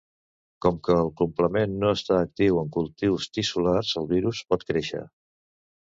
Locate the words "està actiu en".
1.97-2.73